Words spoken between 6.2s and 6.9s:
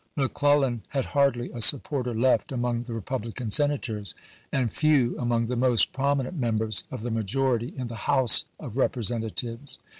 members